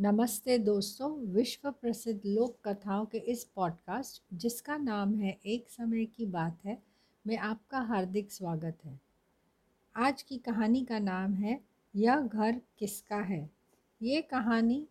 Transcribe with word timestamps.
नमस्ते 0.00 0.58
दोस्तों 0.58 1.20
विश्व 1.20 1.70
प्रसिद्ध 1.70 2.20
लोक 2.26 2.68
कथाओं 2.68 3.06
के 3.06 3.18
इस 3.18 3.44
पॉडकास्ट, 3.44 4.22
जिसका 4.34 4.76
नाम 4.76 5.14
है 5.14 5.40
एक 5.46 5.68
समय 5.68 6.04
की 6.04 6.26
बात 6.26 6.58
है, 6.64 6.82
में 7.26 7.38
आपका 7.38 7.80
हार्दिक 7.80 8.32
स्वागत 8.32 8.78
है। 8.84 9.00
आज 9.96 10.22
की 10.22 10.38
कहानी 10.38 10.84
का 10.84 10.98
नाम 10.98 11.34
है, 11.34 11.60
यह 11.96 12.20
घर 12.20 12.60
किसका 12.78 13.16
है? 13.16 13.50
ये 14.02 14.22
कहानी 14.22 14.88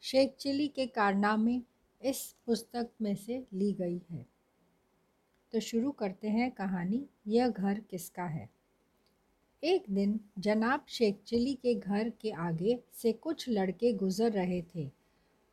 शेख 0.00 0.36
चिली 0.36 0.68
के 0.68 0.86
कारनामे 0.86 1.62
इस 2.02 2.36
पुस्तक 2.46 2.90
में 3.02 3.16
से 3.16 3.46
ली 3.52 3.72
गई 3.72 4.02
है। 4.10 4.26
तो 5.52 5.60
शुरू 5.60 5.90
करते 5.90 6.28
हैं 6.28 6.50
कहानी, 6.50 7.06
यह 7.26 7.48
घर 7.48 7.80
किसका 7.80 8.24
है? 8.24 8.55
एक 9.64 9.84
दिन 9.90 10.20
जनाब 10.38 10.84
शेख 10.88 11.18
चिली 11.26 11.54
के 11.54 11.74
घर 11.74 12.10
के 12.10 12.30
आगे 12.30 12.80
से 12.92 13.12
कुछ 13.12 13.48
लड़के 13.48 13.92
गुजर 13.92 14.32
रहे 14.32 14.62
थे 14.62 14.90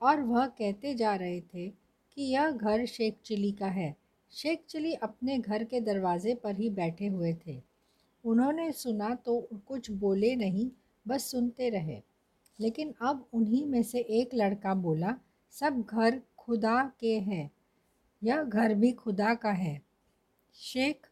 और 0.02 0.22
वह 0.22 0.48
कहते 0.48 0.96
जा 0.96 1.16
रहे 1.16 1.42
थे 1.42 1.70
कि 2.14 2.22
यह 2.22 2.52
घर 2.52 2.86
शेख 2.86 3.16
चिली 3.26 3.52
का 3.52 3.68
है। 3.68 3.96
शेख 4.32 4.64
चिली 4.70 4.94
अपने 4.94 5.38
घर 5.38 5.64
के 5.64 5.82
दरवाजे 5.82 6.36
पर 6.36 6.56
ही 6.56 6.70
बैठे 6.70 7.08
हुए 7.08 7.38
थे। 7.48 7.62
उन्होंने 8.26 8.72
सुना 8.72 9.16
तो 9.16 9.48
कुछ 9.68 9.92
बोले 9.92 10.36
नहीं, 10.36 10.72
बस 11.08 11.32
सुनते 11.32 11.70
रहे। 11.70 12.02
लेकिन 12.60 12.94
अब 13.02 13.28
उन्हीं 13.34 13.66
में 13.66 13.84
से 13.84 14.00
एक 14.00 14.30
लड़का 14.34 14.74
बोला, 14.74 15.18
सब 15.52 15.82
घर 15.82 16.22
खुदा 16.38 16.92
के 17.00 17.20
हैं। 17.20 17.52
यह 18.24 18.44
घर 18.44 18.74
भी 18.74 18.92
खुदा 18.92 19.34
का 19.34 19.52
है। 19.52 19.82
शेख, 20.54 21.08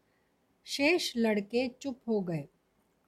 शेष 0.64 1.12
लड़के 1.16 1.68
चुप 1.68 2.00
हो 2.08 2.20
गए। 2.20 2.48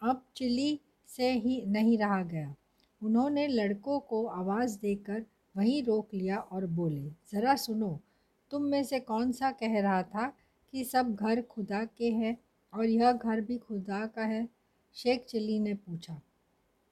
अब 0.05 0.25
चिली 0.37 0.81
से 1.07 1.33
ही 1.33 1.67
नहीं 1.67 1.99
रहा 1.99 2.23
गया। 2.23 2.55
उन्होंने 3.03 3.47
लड़कों 3.47 4.01
को 4.01 4.27
आवाज़ 4.27 4.79
देकर 4.79 5.25
वहीं 5.57 5.83
रोक 5.83 6.09
लिया 6.15 6.39
और 6.39 6.67
बोले, 6.67 7.11
ज़रा 7.33 7.57
सुनो, 7.57 8.01
तुम 8.51 8.63
में 8.63 8.85
से 8.85 9.01
कौन 9.01 9.33
सा 9.33 9.51
कह 9.51 9.81
रहा 9.81 10.03
था 10.03 10.33
कि 10.73 10.85
सब 10.85 11.15
घर 11.15 11.43
खुदा 11.43 11.85
के 11.85 12.11
हैं 12.11 12.39
और 12.75 12.85
यह 12.85 13.13
घर 13.13 13.41
भी 13.41 13.59
खुदा 13.59 14.07
का 14.07 14.23
है? 14.23 14.49
शेख 14.95 15.25
चिली 15.25 15.59
ने 15.59 15.75
पूछा। 15.75 16.21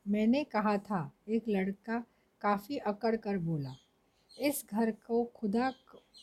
मैंने 0.08 0.44
कहा 0.44 0.78
था, 0.78 1.12
एक 1.28 1.44
लड़का 1.48 2.04
काफ़ी 2.40 2.76
अकड़ 2.76 3.16
कर 3.16 3.38
बोला। 3.38 3.74
इस 4.40 4.66
घर 4.70 4.90
को 4.90 5.24
खुदा 5.24 5.70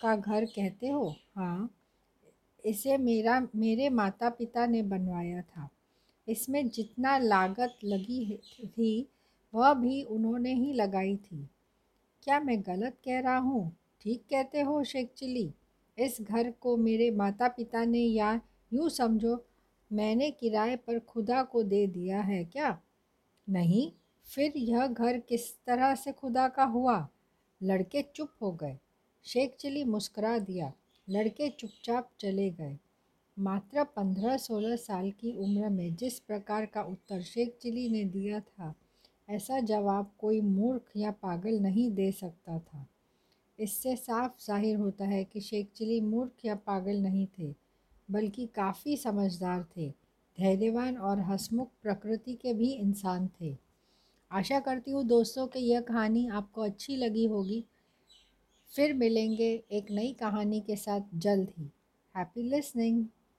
का 0.02 0.16
घर 0.16 0.45
कहते 0.45 0.88
हो? 0.88 1.16
हाँ 1.35 1.75
इसे 2.66 2.97
मेरा, 2.97 3.47
मेरे 3.56 3.89
माता 3.89 4.30
पिता 4.30 4.66
ने 4.66 4.81
बनवाया 4.81 5.41
था। 5.41 5.69
इसमें 6.30 6.69
जितना 6.69 7.17
लागत 7.17 7.77
लगी 7.83 8.39
थी, 8.66 9.09
वह 9.53 9.73
भी 9.73 10.03
उन्होंने 10.03 10.53
ही 10.53 10.73
लगाई 10.73 11.16
थी। 11.16 11.49
क्या 12.23 12.39
मैं 12.39 12.61
गलत 12.61 12.97
कह 13.05 13.19
रहा 13.19 13.38
हूँ? 13.38 13.77
ठीक 14.02 14.22
कहते 14.30 14.61
हो, 14.61 14.83
शेख 14.83 15.13
चिली 15.17 15.53
इस 16.00 16.17
घर 16.22 16.52
को 16.52 16.77
मेरे 16.77 17.11
माता 17.11 17.47
पिता 17.47 17.85
ने 17.85 18.00
या 18.00 18.41
यूँ 18.73 18.89
समझो, 18.89 19.45
मैंने 19.94 20.31
किराए 20.31 20.75
पर 20.75 21.00
खुदा 21.00 21.44
को 21.44 21.63
दे 21.63 21.88
दिया 21.88 22.22
है 22.22 22.45
क्या? 22.45 22.81
नहीं, 23.50 23.91
फिर 24.25 24.53
यह 24.57 24.88
घर 24.88 25.19
किस 25.19 25.55
तरह 25.66 25.95
से 25.95 26.11
खुदा 26.11 26.47
का 26.47 26.63
हुआ? 26.63 27.07
लड़के 27.63 28.02
चुप 28.02 28.31
हो 28.41 28.52
गए। 28.52 28.77
शेख 29.25 29.55
चिली 29.59 29.83
मुस्करा 29.83 30.39
दिया। 30.39 30.73
लड़के 31.09 31.50
चुपचाप 31.50 32.11
चले 32.19 32.50
गए। 32.50 32.77
मात्र 33.39 33.83
पंद्रह 33.95 34.35
सोलह 34.37 34.75
साल 34.75 35.09
की 35.11 35.31
उम्र 35.33 35.69
में 35.69 35.95
जिस 35.95 36.19
प्रकार 36.19 36.65
का 36.65 36.81
उत्तर 36.83 37.21
शेख 37.21 37.55
चिली 37.61 37.87
ने 37.89 38.03
दिया 38.05 38.39
था, 38.39 38.73
ऐसा 39.29 39.59
जवाब 39.59 40.11
कोई 40.17 40.39
मूर्ख 40.41 40.91
या 40.97 41.11
पागल 41.11 41.59
नहीं 41.59 41.89
दे 41.91 42.11
सकता 42.11 42.57
था। 42.59 42.85
इससे 43.59 43.95
साफ़ 43.95 44.31
ज़ाहिर 44.45 44.77
होता 44.77 45.05
है 45.05 45.23
कि 45.23 45.41
शेख 45.41 45.69
चिली 45.75 45.99
मूर्ख 46.01 46.45
या 46.45 46.55
पागल 46.55 47.01
नहीं 47.01 47.25
थे, 47.39 47.53
बल्कि 48.09 48.45
काफ़ी 48.45 48.97
समझदार 48.97 49.63
थे, 49.78 49.89
धैर्यवान 50.38 50.97
और 50.97 51.19
हसमुख 51.22 51.72
प्रकृति 51.83 52.33
के 52.33 52.53
भी 52.53 52.72
इंसान 52.72 53.29
थे। 53.41 53.55
आशा 54.31 54.59
करती 54.59 54.91
हूँ 54.91 55.03
दोस्तों 55.03 55.45
कि 55.47 55.59
यह 55.59 55.81
कहानी 55.81 56.28
आपको 56.28 56.61
अच्छी 56.61 56.95
लगी 56.95 57.25
होगी। 57.25 57.63
फिर 58.73 58.94
मिलेंगे 58.94 59.51
एक 59.72 59.91
नई 59.91 60.11
कहानी 60.13 60.59
के 60.61 60.75
साथ 60.75 61.01
जल्द 61.16 61.53
ही। 61.57 61.69
Happy 62.16 62.44
listening 62.44 63.05